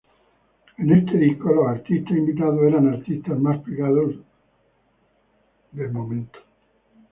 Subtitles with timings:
[0.79, 4.15] En este disco los artistas invitados eran artistas más pegados
[5.73, 6.39] del momento.